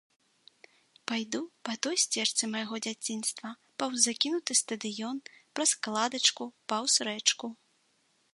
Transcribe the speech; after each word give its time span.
Пайду 1.09 1.41
па 1.67 1.73
той 1.83 1.95
сцежцы 2.03 2.43
майго 2.53 2.75
дзяцінства, 2.85 3.49
паўз 3.83 3.99
закінуты 4.09 4.53
стадыён, 4.61 5.17
праз 5.61 5.69
кладачку, 5.83 6.43
паўз 6.75 6.93
рэчку. 7.11 7.47